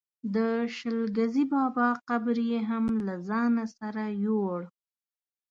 د 0.35 0.35
شل 0.75 0.99
ګزي 1.17 1.45
بابا 1.53 1.89
قبر 2.09 2.37
یې 2.49 2.59
هم 2.69 2.85
له 3.05 3.15
ځانه 3.27 3.65
سره 3.77 4.03
یووړ. 4.23 4.61